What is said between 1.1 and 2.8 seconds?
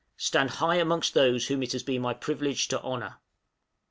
those whom it has been my privilege